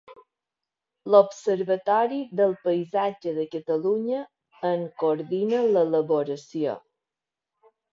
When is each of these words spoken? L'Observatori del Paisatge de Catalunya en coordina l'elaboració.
L'Observatori 1.15 2.17
del 2.41 2.57
Paisatge 2.65 3.37
de 3.37 3.47
Catalunya 3.55 4.25
en 4.75 4.85
coordina 5.05 5.65
l'elaboració. 5.77 6.79